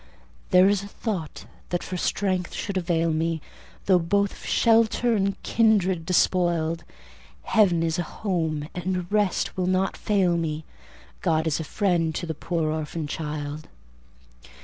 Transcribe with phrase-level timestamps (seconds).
[0.49, 3.39] There is a thought that for strength should avail me,
[3.85, 6.83] Though both of shelter and kindred despoiled;
[7.43, 10.65] Heaven is a home, and a rest will not fail me;
[11.21, 13.67] God is a friend to the poor orphan child."